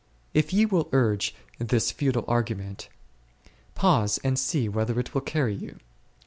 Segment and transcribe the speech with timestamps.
[0.33, 2.89] If ye will urge this futile argument,
[3.75, 5.77] pause and see whither it will carry you.